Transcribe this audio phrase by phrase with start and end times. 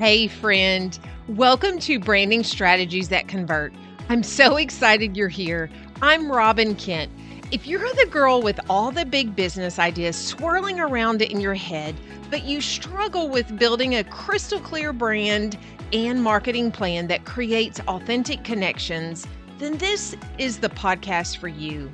[0.00, 0.98] Hey, friend.
[1.28, 3.74] Welcome to Branding Strategies That Convert.
[4.08, 5.68] I'm so excited you're here.
[6.00, 7.12] I'm Robbin Kent.
[7.52, 11.94] If you're the girl with all the big business ideas swirling around in your head,
[12.30, 15.58] but you struggle with building a crystal clear brand
[15.92, 19.26] and marketing plan that creates authentic connections,
[19.58, 21.92] then this is the podcast for you.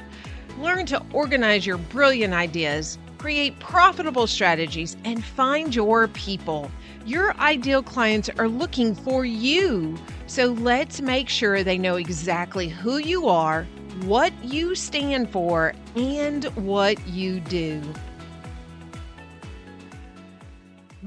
[0.61, 6.70] Learn to organize your brilliant ideas, create profitable strategies, and find your people.
[7.06, 9.97] Your ideal clients are looking for you.
[10.27, 13.66] So let's make sure they know exactly who you are
[14.05, 17.80] what you stand for, and what you do.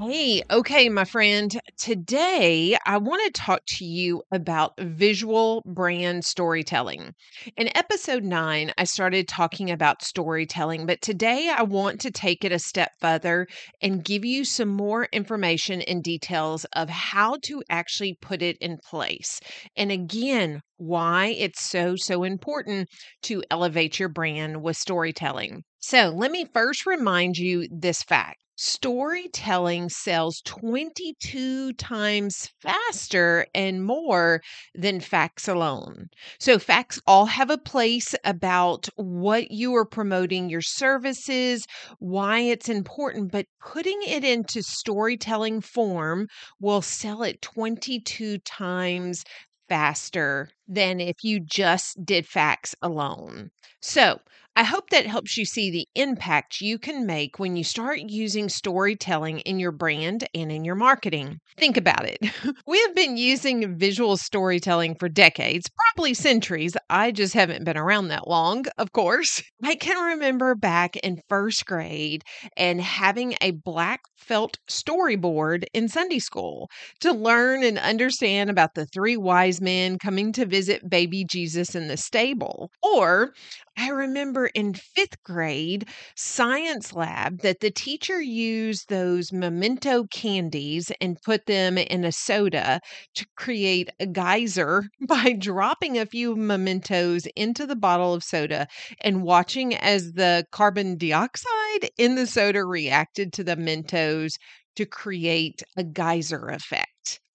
[0.00, 1.56] Hey, okay, my friend.
[1.80, 7.14] Today, I want to talk to you about visual brand storytelling.
[7.56, 12.52] In episode nine, I started talking about storytelling, but today I want to take it
[12.52, 13.46] a step further
[13.80, 18.76] and give you some more information and details of how to actually put it in
[18.76, 19.40] place.
[19.74, 22.90] And again, why it's so, so important
[23.22, 25.62] to elevate your brand with storytelling.
[25.78, 34.42] So, let me first remind you this fact storytelling sells 22 times faster and more
[34.74, 36.08] than facts alone.
[36.38, 41.64] So, facts all have a place about what you are promoting, your services,
[41.98, 46.28] why it's important, but putting it into storytelling form
[46.60, 49.24] will sell it 22 times
[49.68, 53.50] faster than if you just did facts alone.
[53.80, 54.20] So,
[54.60, 58.50] I hope that helps you see the impact you can make when you start using
[58.50, 61.38] storytelling in your brand and in your marketing.
[61.56, 62.18] Think about it.
[62.66, 66.76] We have been using visual storytelling for decades, probably centuries.
[66.88, 69.42] I just haven't been around that long, of course.
[69.64, 72.22] I can remember back in first grade
[72.56, 76.68] and having a black felt storyboard in Sunday school
[77.00, 81.88] to learn and understand about the three wise men coming to visit baby Jesus in
[81.88, 82.70] the stable.
[82.82, 83.32] Or
[83.80, 91.20] I remember in fifth grade science lab that the teacher used those memento candies and
[91.22, 92.80] put them in a soda
[93.14, 98.68] to create a geyser by dropping a few mementos into the bottle of soda
[99.00, 104.36] and watching as the carbon dioxide in the soda reacted to the Mentos
[104.76, 106.89] to create a geyser effect.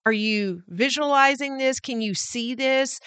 [0.06, 1.80] Are you visualizing this?
[1.80, 3.00] Can you see this?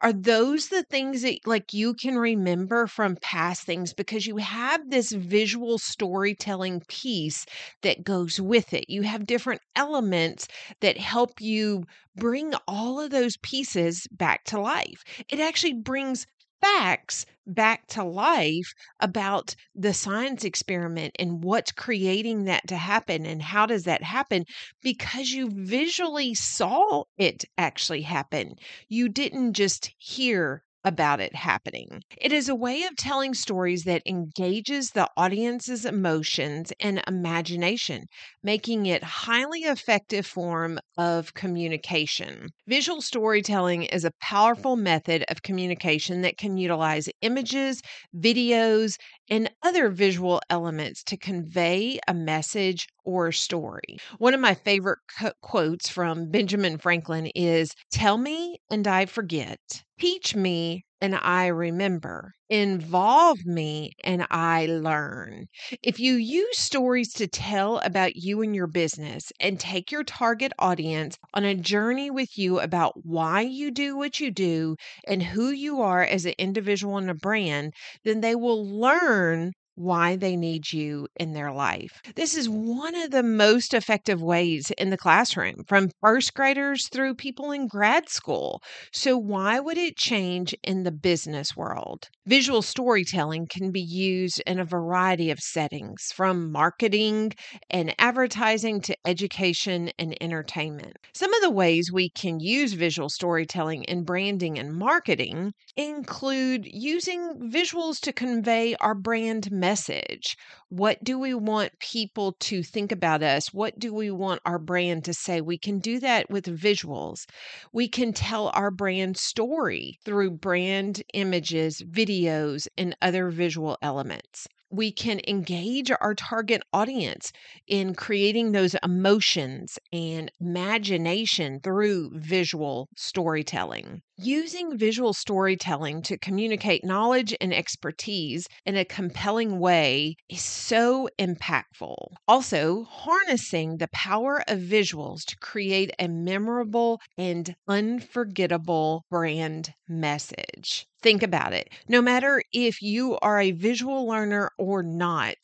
[0.00, 4.88] Are those the things that like you can remember from past things because you have
[4.88, 7.44] this visual storytelling piece
[7.82, 8.88] that goes with it.
[8.88, 10.48] You have different elements
[10.80, 11.84] that help you
[12.16, 15.04] bring all of those pieces back to life.
[15.28, 16.26] It actually brings
[16.60, 23.40] facts back to life about the science experiment and what's creating that to happen and
[23.42, 24.44] how does that happen
[24.82, 28.54] because you visually saw it actually happen.
[28.88, 32.02] You didn't just hear about it happening.
[32.16, 38.06] It is a way of telling stories that engages the audience's emotions and imagination,
[38.42, 42.48] making it highly effective form of communication.
[42.66, 47.82] Visual storytelling is a powerful method of communication that can utilize images,
[48.16, 48.96] videos,
[49.28, 53.98] and other visual elements to convey a message or story.
[54.18, 59.58] One of my favorite co- quotes from Benjamin Franklin is Tell me and I forget.
[60.00, 62.32] Teach me and I remember.
[62.48, 65.48] Involve me and I learn.
[65.82, 70.52] If you use stories to tell about you and your business and take your target
[70.58, 74.76] audience on a journey with you about why you do what you do
[75.06, 80.16] and who you are as an individual and a brand, then they will learn why
[80.16, 82.00] they need you in their life.
[82.16, 87.14] This is one of the most effective ways in the classroom, from first graders through
[87.14, 88.62] people in grad school.
[88.92, 92.08] So, why would it change in the business world?
[92.26, 97.32] Visual storytelling can be used in a variety of settings, from marketing
[97.70, 100.96] and advertising to education and entertainment.
[101.14, 107.50] Some of the ways we can use visual storytelling in branding and marketing include using
[107.52, 110.36] visuals to convey our brand message message?
[110.68, 113.52] What do we want people to think about us?
[113.52, 115.40] What do we want our brand to say?
[115.40, 117.24] We can do that with visuals.
[117.72, 124.92] We can tell our brand story through brand images, videos, and other visual elements we
[124.92, 127.32] can engage our target audience
[127.66, 134.02] in creating those emotions and imagination through visual storytelling.
[134.18, 142.14] Using visual storytelling to communicate knowledge and expertise in a compelling way is so impactful.
[142.26, 150.86] Also, harnessing the power of visuals to create a memorable and unforgettable brand message.
[151.02, 151.68] Think about it.
[151.88, 155.36] No matter if you are a visual learner or not,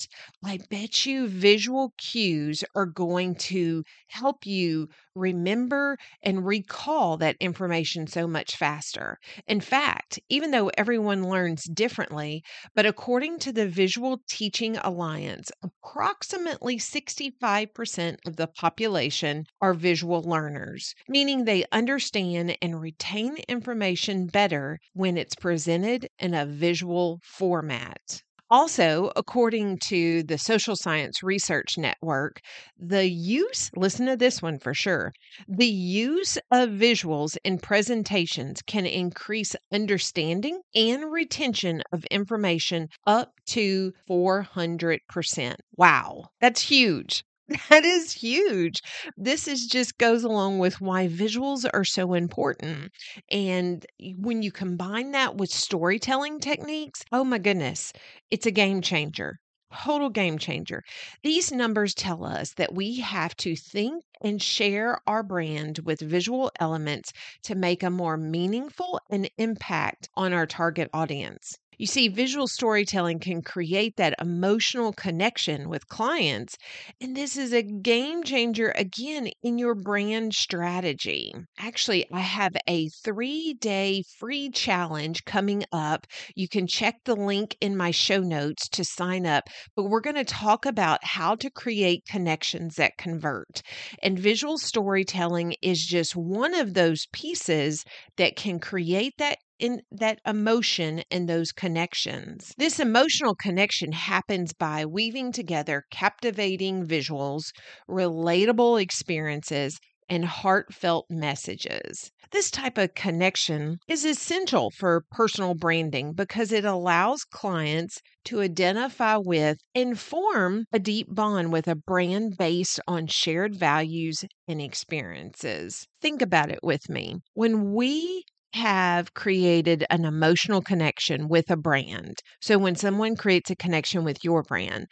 [0.45, 8.07] I bet you visual cues are going to help you remember and recall that information
[8.07, 9.19] so much faster.
[9.47, 12.43] In fact, even though everyone learns differently,
[12.75, 20.95] but according to the Visual Teaching Alliance, approximately 65% of the population are visual learners,
[21.09, 28.23] meaning they understand and retain information better when it's presented in a visual format.
[28.53, 32.41] Also, according to the Social Science Research Network,
[32.79, 35.13] the use, listen to this one for sure,
[35.49, 43.93] the use of visuals in presentations can increase understanding and retention of information up to
[44.07, 45.57] 400%.
[45.77, 47.25] Wow, that's huge.
[47.71, 48.81] That is huge.
[49.17, 52.93] This is just goes along with why visuals are so important.
[53.31, 53.85] And
[54.17, 57.93] when you combine that with storytelling techniques, oh my goodness,
[58.31, 59.39] it's a game changer.
[59.73, 60.83] Total game changer.
[61.23, 66.51] These numbers tell us that we have to think and share our brand with visual
[66.61, 67.13] elements
[67.45, 71.59] to make a more meaningful and impact on our target audience.
[71.83, 76.57] You see, visual storytelling can create that emotional connection with clients.
[77.01, 81.33] And this is a game changer again in your brand strategy.
[81.59, 86.07] Actually, I have a three day free challenge coming up.
[86.37, 89.49] You can check the link in my show notes to sign up.
[89.75, 93.61] But we're going to talk about how to create connections that convert.
[94.05, 97.85] And visual storytelling is just one of those pieces
[98.19, 102.53] that can create that in that emotion and those connections.
[102.59, 107.53] This emotional connection happens by weaving together captivating visuals,
[107.89, 109.79] relatable experiences,
[110.09, 112.11] and heartfelt messages.
[112.33, 119.17] This type of connection is essential for personal branding because it allows clients to identify
[119.17, 125.87] with and form a deep bond with a brand based on shared values and experiences.
[126.01, 127.19] Think about it with me.
[127.35, 132.23] When we have created an emotional connection with a brand.
[132.41, 134.87] So when someone creates a connection with your brand,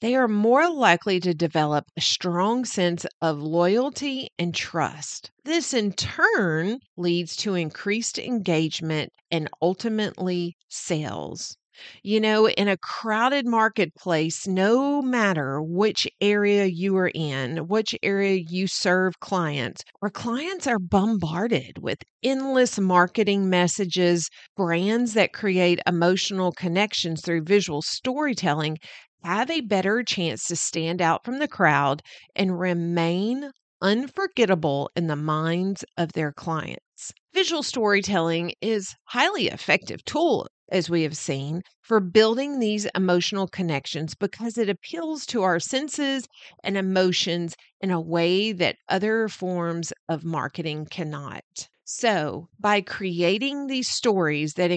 [0.00, 5.30] they are more likely to develop a strong sense of loyalty and trust.
[5.44, 11.56] This in turn leads to increased engagement and ultimately sales.
[12.02, 18.42] You know, in a crowded marketplace, no matter which area you are in, which area
[18.48, 26.52] you serve clients, our clients are bombarded with endless marketing messages, brands that create emotional
[26.52, 28.78] connections through visual storytelling
[29.24, 32.00] have a better chance to stand out from the crowd
[32.34, 33.50] and remain
[33.82, 37.12] unforgettable in the minds of their clients.
[37.34, 44.14] Visual storytelling is highly effective tool as we have seen for building these emotional connections
[44.14, 46.26] because it appeals to our senses
[46.62, 51.44] and emotions in a way that other forms of marketing cannot.
[51.84, 54.70] So, by creating these stories that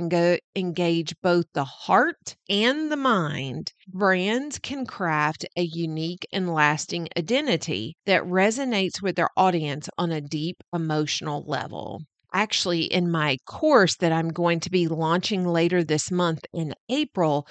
[0.55, 7.95] engage both the heart and the mind, brands can craft a unique and lasting identity
[8.05, 12.01] that resonates with their audience on a deep emotional level
[12.33, 17.47] actually in my course that I'm going to be launching later this month in April,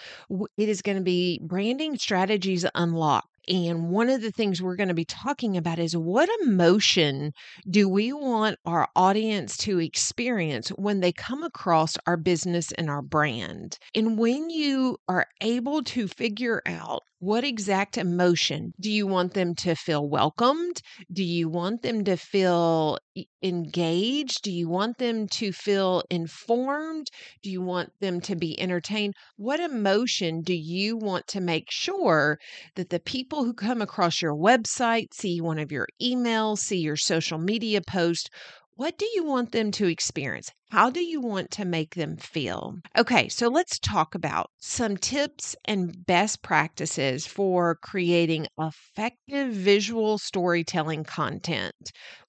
[0.56, 3.28] it is going to be branding strategies unlocked.
[3.48, 7.32] And one of the things we're going to be talking about is what emotion
[7.68, 13.00] do we want our audience to experience when they come across our business and our
[13.00, 13.78] brand?
[13.94, 19.54] And when you are able to figure out what exact emotion do you want them
[19.56, 20.82] to feel welcomed?
[21.12, 22.98] Do you want them to feel
[23.42, 24.42] engaged?
[24.42, 27.08] Do you want them to feel informed?
[27.42, 29.14] Do you want them to be entertained?
[29.36, 32.38] What emotion do you want to make sure
[32.76, 36.96] that the people who come across your website, see one of your emails, see your
[36.96, 38.30] social media post,
[38.78, 40.52] what do you want them to experience?
[40.70, 42.76] How do you want to make them feel?
[42.96, 51.02] Okay, so let's talk about some tips and best practices for creating effective visual storytelling
[51.02, 51.74] content,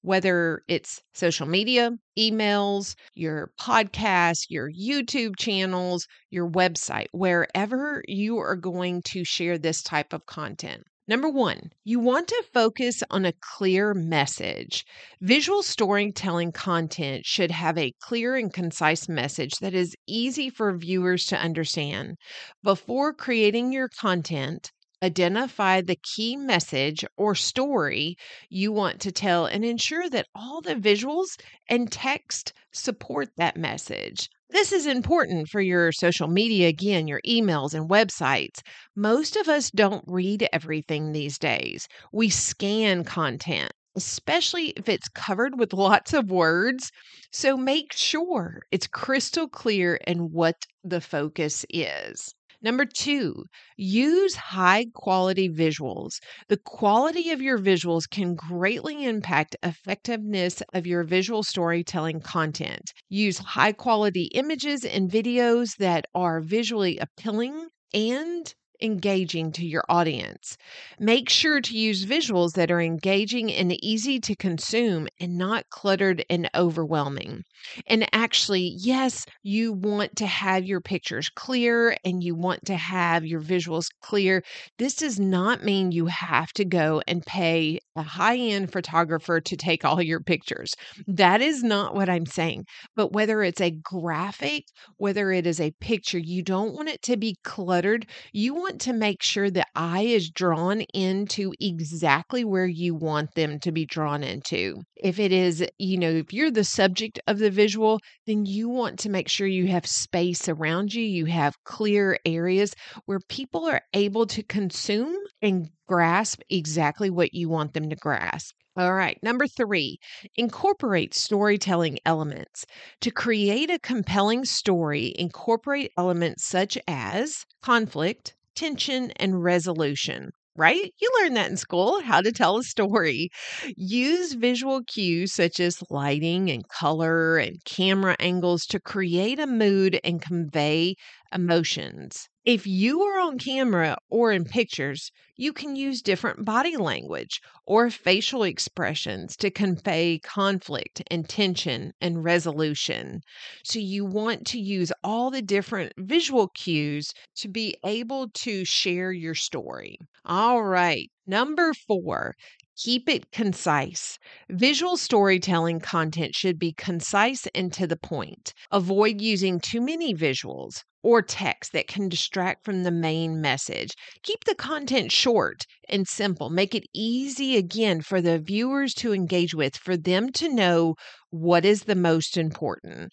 [0.01, 8.55] whether it's social media, emails, your podcast, your YouTube channels, your website, wherever you are
[8.55, 10.81] going to share this type of content.
[11.09, 14.85] Number one, you want to focus on a clear message.
[15.19, 21.25] Visual storytelling content should have a clear and concise message that is easy for viewers
[21.25, 22.17] to understand.
[22.61, 28.17] Before creating your content, Identify the key message or story
[28.49, 31.39] you want to tell and ensure that all the visuals
[31.69, 34.29] and text support that message.
[34.51, 38.61] This is important for your social media, again, your emails and websites.
[38.95, 41.87] Most of us don't read everything these days.
[42.11, 46.91] We scan content, especially if it's covered with lots of words.
[47.31, 52.35] So make sure it's crystal clear and what the focus is.
[52.61, 53.45] Number two,
[53.77, 56.19] use high quality visuals.
[56.49, 62.91] The quality of your visuals can greatly impact effectiveness of your visual storytelling content.
[63.07, 70.57] Use high quality images and videos that are visually appealing and engaging to your audience.
[70.99, 76.23] Make sure to use visuals that are engaging and easy to consume and not cluttered
[76.29, 77.43] and overwhelming.
[77.87, 83.25] And actually, yes, you want to have your pictures clear and you want to have
[83.25, 84.43] your visuals clear.
[84.77, 89.57] This does not mean you have to go and pay a high end photographer to
[89.57, 90.73] take all your pictures.
[91.07, 92.65] That is not what I'm saying.
[92.95, 94.65] But whether it's a graphic,
[94.97, 98.07] whether it is a picture, you don't want it to be cluttered.
[98.31, 103.33] You want want to make sure the eye is drawn into exactly where you want
[103.33, 104.75] them to be drawn into.
[104.95, 108.99] If it is, you know, if you're the subject of the visual, then you want
[108.99, 113.81] to make sure you have space around you, you have clear areas where people are
[113.95, 118.53] able to consume and grasp exactly what you want them to grasp.
[118.77, 119.17] All right.
[119.23, 119.97] Number three,
[120.35, 122.65] incorporate storytelling elements.
[123.01, 130.93] To create a compelling story, incorporate elements such as conflict, tension, and resolution right?
[131.01, 133.29] You learned that in school, how to tell a story.
[133.77, 139.99] Use visual cues such as lighting and color and camera angles to create a mood
[140.03, 140.95] and convey
[141.33, 142.28] emotions.
[142.43, 147.89] If you are on camera or in pictures, you can use different body language or
[147.89, 153.21] facial expressions to convey conflict and tension and resolution.
[153.63, 159.13] So, you want to use all the different visual cues to be able to share
[159.13, 159.97] your story.
[160.25, 162.35] All right, number four,
[162.83, 164.17] Keep it concise.
[164.49, 168.53] Visual storytelling content should be concise and to the point.
[168.71, 173.91] Avoid using too many visuals or text that can distract from the main message.
[174.23, 176.49] Keep the content short and simple.
[176.49, 180.95] Make it easy again for the viewers to engage with, for them to know
[181.31, 183.11] what is the most important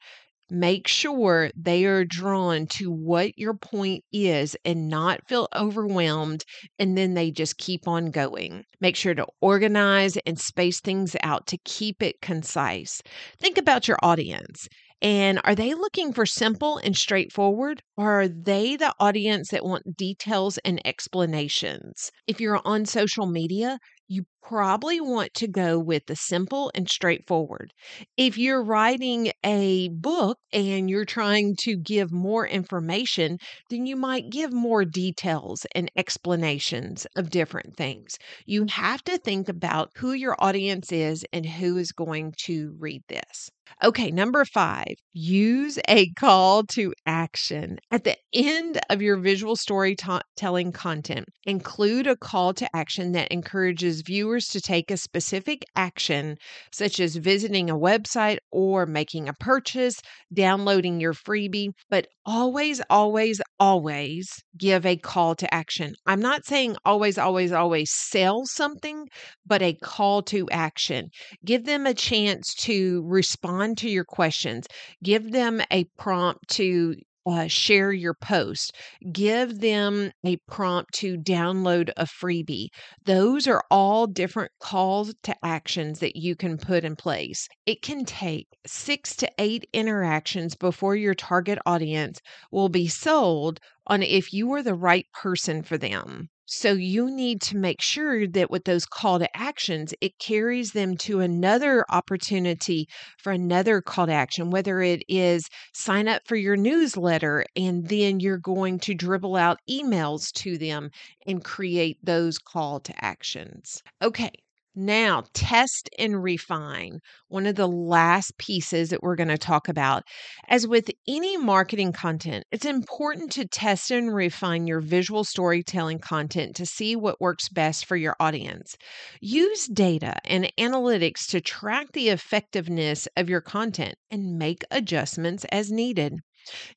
[0.50, 6.44] make sure they are drawn to what your point is and not feel overwhelmed
[6.78, 8.64] and then they just keep on going.
[8.80, 13.02] Make sure to organize and space things out to keep it concise.
[13.40, 14.68] Think about your audience.
[15.02, 19.96] And are they looking for simple and straightforward, or are they the audience that want
[19.96, 22.10] details and explanations?
[22.26, 27.72] If you're on social media, you probably want to go with the simple and straightforward.
[28.16, 33.38] If you're writing a book and you're trying to give more information,
[33.70, 38.18] then you might give more details and explanations of different things.
[38.44, 43.02] You have to think about who your audience is and who is going to read
[43.08, 43.50] this.
[43.84, 47.78] Okay, number five, use a call to action.
[47.90, 54.02] At the end of your visual storytelling content, include a call to action that encourages
[54.02, 56.36] viewers to take a specific action,
[56.72, 60.00] such as visiting a website or making a purchase,
[60.32, 64.28] downloading your freebie, but always, always, always
[64.58, 65.94] give a call to action.
[66.06, 69.06] I'm not saying always, always, always sell something,
[69.46, 71.08] but a call to action.
[71.44, 74.66] Give them a chance to respond to your questions,
[75.02, 78.74] give them a prompt to uh, share your post,
[79.12, 82.68] give them a prompt to download a freebie.
[83.04, 87.48] Those are all different calls to actions that you can put in place.
[87.66, 94.02] It can take six to eight interactions before your target audience will be sold on
[94.02, 96.28] if you are the right person for them.
[96.46, 100.96] So you need to make sure that with those call to actions, it carries them
[100.98, 102.88] to another opportunity
[103.18, 108.20] for another call to action, whether it is sign up for your newsletter and then
[108.20, 110.90] you're going to dribble out emails to them
[111.26, 113.82] and create those call to actions.
[114.02, 114.30] Okay.
[114.78, 117.00] Now, test and refine.
[117.28, 120.04] One of the last pieces that we're going to talk about.
[120.48, 126.54] As with any marketing content, it's important to test and refine your visual storytelling content
[126.56, 128.76] to see what works best for your audience.
[129.20, 135.72] Use data and analytics to track the effectiveness of your content and make adjustments as
[135.72, 136.20] needed.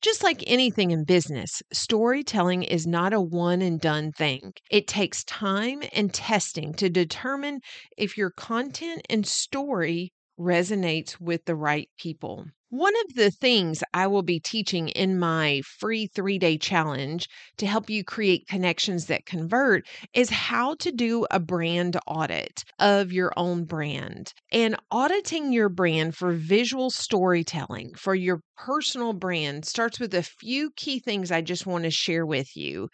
[0.00, 4.52] Just like anything in business, storytelling is not a one and done thing.
[4.70, 7.60] It takes time and testing to determine
[7.96, 12.46] if your content and story resonates with the right people.
[12.70, 17.28] One of the things I will be teaching in my free three day challenge
[17.58, 23.12] to help you create connections that convert is how to do a brand audit of
[23.12, 24.32] your own brand.
[24.52, 30.70] And auditing your brand for visual storytelling for your personal brand starts with a few
[30.76, 32.88] key things I just want to share with you.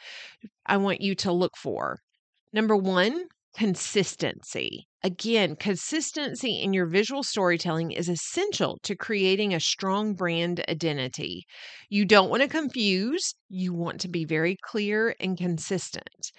[0.65, 1.99] I want you to look for.
[2.53, 3.27] Number one,
[3.57, 4.87] consistency.
[5.03, 11.47] Again, consistency in your visual storytelling is essential to creating a strong brand identity.
[11.89, 16.31] You don't want to confuse, you want to be very clear and consistent.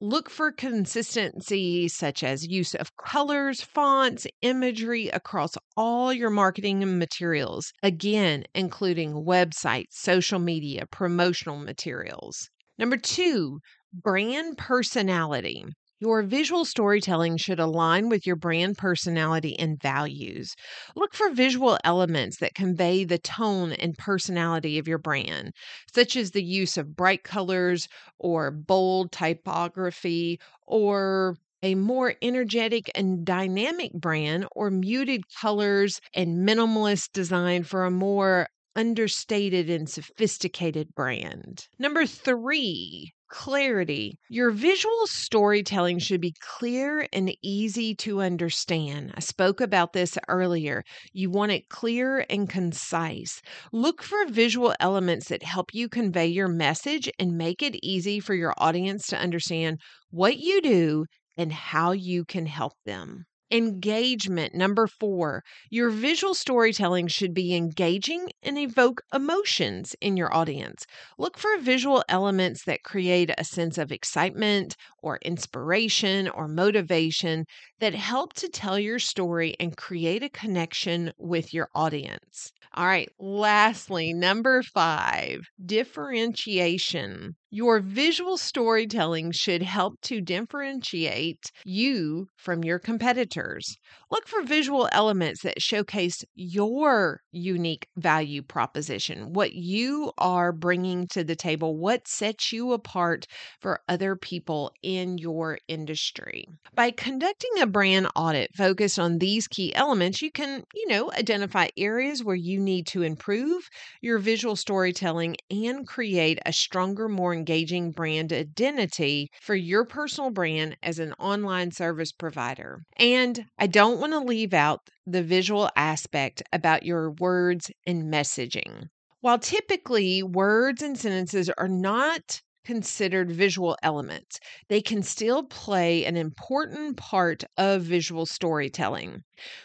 [0.00, 7.72] Look for consistency, such as use of colors, fonts, imagery across all your marketing materials,
[7.82, 12.50] again, including websites, social media, promotional materials.
[12.78, 13.60] Number two,
[13.94, 15.64] brand personality.
[15.98, 20.54] Your visual storytelling should align with your brand personality and values.
[20.94, 25.52] Look for visual elements that convey the tone and personality of your brand,
[25.94, 27.88] such as the use of bright colors
[28.18, 37.12] or bold typography or a more energetic and dynamic brand or muted colors and minimalist
[37.12, 41.66] design for a more understated and sophisticated brand.
[41.78, 44.18] Number three, Clarity.
[44.28, 49.12] Your visual storytelling should be clear and easy to understand.
[49.16, 50.82] I spoke about this earlier.
[51.12, 53.40] You want it clear and concise.
[53.72, 58.34] Look for visual elements that help you convey your message and make it easy for
[58.34, 59.80] your audience to understand
[60.10, 61.06] what you do
[61.36, 63.24] and how you can help them.
[63.50, 64.54] Engagement.
[64.54, 70.84] Number four, your visual storytelling should be engaging and evoke emotions in your audience.
[71.18, 77.46] Look for visual elements that create a sense of excitement or inspiration or motivation
[77.80, 82.52] that help to tell your story and create a connection with your audience.
[82.74, 87.36] All right, lastly, number five, differentiation.
[87.50, 93.76] Your visual storytelling should help to differentiate you from your competitors.
[94.10, 101.22] Look for visual elements that showcase your unique value proposition, what you are bringing to
[101.22, 103.26] the table, what sets you apart
[103.60, 106.46] for other people in your industry.
[106.74, 111.68] By conducting a brand audit focused on these key elements, you can, you know, identify
[111.76, 113.68] areas where you need to improve
[114.02, 120.76] your visual storytelling and create a stronger, more engaging brand identity for your personal brand
[120.82, 122.82] as an online service provider.
[122.96, 128.88] And I don't want to leave out the visual aspect about your words and messaging.
[129.20, 136.16] While typically words and sentences are not considered visual elements, they can still play an
[136.16, 139.22] important part of visual storytelling.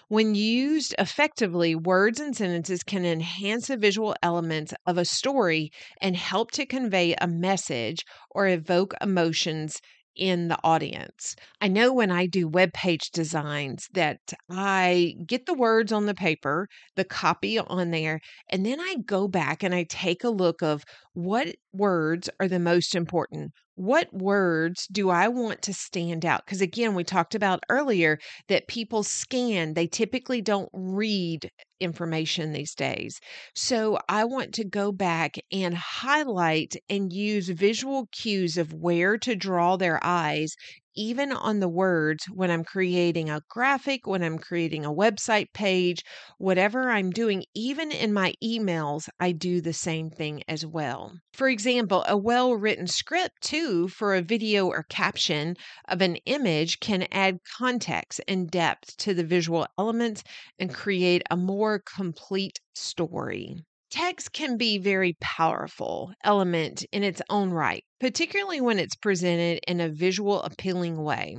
[0.08, 6.16] When used effectively, words and sentences can enhance the visual elements of a story and
[6.16, 9.82] help to convey a message or evoke emotions
[10.16, 11.36] in the audience.
[11.62, 16.14] I know when I do web page designs that I get the words on the
[16.14, 20.62] paper, the copy on there, and then I go back and I take a look
[20.62, 20.84] of
[21.14, 23.52] what words are the most important?
[23.76, 26.46] What words do I want to stand out?
[26.46, 32.76] Because again, we talked about earlier that people scan, they typically don't read information these
[32.76, 33.20] days.
[33.56, 39.36] So I want to go back and highlight and use visual cues of where to
[39.36, 40.56] draw their eyes
[40.96, 46.04] even on the words when I'm creating a graphic, when I'm creating a website page,
[46.38, 51.14] whatever I'm doing, even in my emails, I do the same thing as well.
[51.34, 55.56] For example, a well written script, too, for a video or caption
[55.88, 60.24] of an image can add context and depth to the visual elements
[60.60, 63.56] and create a more complete story.
[63.92, 69.82] Text can be very powerful element in its own right, particularly when it's presented in
[69.82, 71.36] a visual appealing way.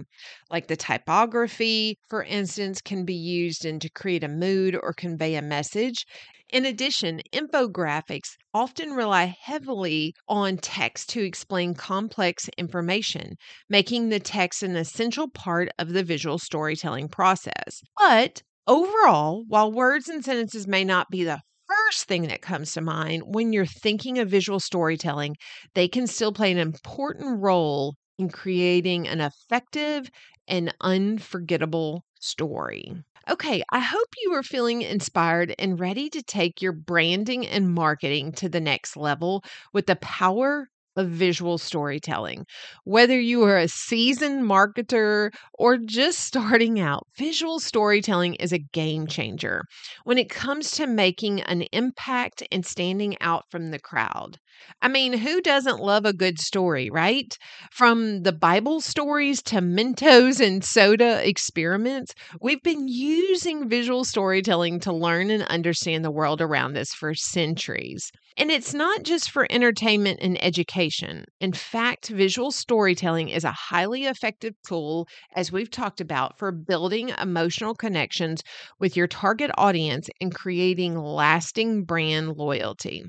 [0.50, 5.34] Like the typography, for instance, can be used in to create a mood or convey
[5.34, 6.04] a message.
[6.50, 13.36] In addition, infographics often rely heavily on text to explain complex information,
[13.70, 17.80] making the text an essential part of the visual storytelling process.
[17.96, 21.40] But overall, while words and sentences may not be the
[21.72, 25.36] first thing that comes to mind when you're thinking of visual storytelling,
[25.74, 30.10] they can still play an important role in creating an effective
[30.48, 32.92] and unforgettable story.
[33.28, 38.32] Okay, I hope you are feeling inspired and ready to take your branding and marketing
[38.32, 42.46] to the next level with the power of visual storytelling.
[42.84, 49.06] Whether you are a seasoned marketer or just starting out, visual storytelling is a game
[49.06, 49.64] changer
[50.04, 54.38] when it comes to making an impact and standing out from the crowd.
[54.80, 57.36] I mean, who doesn't love a good story, right?
[57.70, 64.92] From the Bible stories to Mentos and soda experiments, we've been using visual storytelling to
[64.92, 68.10] learn and understand the world around us for centuries.
[68.36, 71.24] And it's not just for entertainment and education.
[71.40, 77.10] In fact, visual storytelling is a highly effective tool, as we've talked about, for building
[77.20, 78.42] emotional connections
[78.80, 83.04] with your target audience and creating lasting brand loyalty.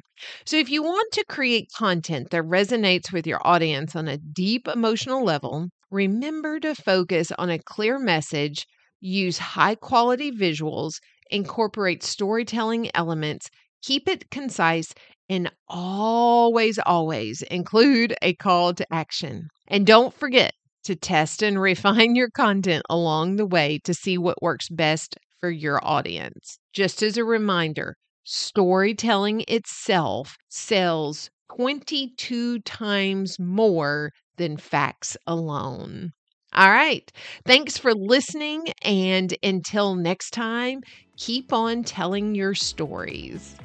[0.45, 4.67] So, if you want to create content that resonates with your audience on a deep
[4.67, 8.67] emotional level, remember to focus on a clear message,
[9.01, 10.99] use high quality visuals,
[11.31, 13.49] incorporate storytelling elements,
[13.81, 14.93] keep it concise,
[15.27, 19.47] and always, always include a call to action.
[19.67, 24.43] And don't forget to test and refine your content along the way to see what
[24.43, 26.59] works best for your audience.
[26.73, 36.11] Just as a reminder, storytelling itself sells 22 times more than facts alone.
[36.53, 37.11] All right.
[37.45, 38.67] Thanks for listening.
[38.83, 40.81] And until next time,
[41.17, 43.55] keep on telling your stories.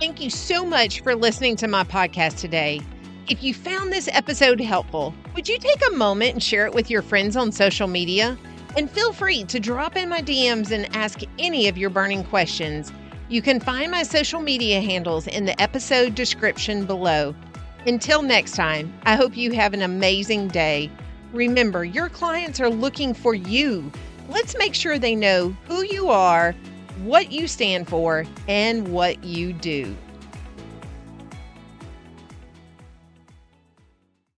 [0.00, 2.80] Thank you so much for listening to my podcast today.
[3.28, 6.90] If you found this episode helpful, would you take a moment and share it with
[6.90, 8.36] your friends on social media?
[8.76, 12.92] And feel free to drop in my DMs and ask any of your burning questions.
[13.28, 17.34] You can find my social media handles in the episode description below.
[17.86, 20.90] Until next time, I hope you have an amazing day.
[21.32, 23.90] Remember, your clients are looking for you.
[24.28, 26.54] Let's make sure they know who you are
[27.00, 29.96] what you stand for, and what you do.